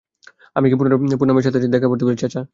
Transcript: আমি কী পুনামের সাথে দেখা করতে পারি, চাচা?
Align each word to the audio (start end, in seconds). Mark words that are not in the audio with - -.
আমি 0.55 0.67
কী 0.71 0.75
পুনামের 1.19 1.45
সাথে 1.45 1.59
দেখা 1.67 1.87
করতে 1.87 2.03
পারি, 2.05 2.17
চাচা? 2.17 2.41